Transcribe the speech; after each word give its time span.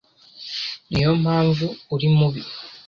Niyo 0.89 1.11
mpamvu 1.23 1.65
uri 1.93 2.07
mubi. 2.17 2.41